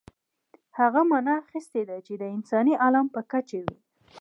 [0.79, 3.77] هغه معنا اخیستې ده چې د انساني عالم په کچه وي.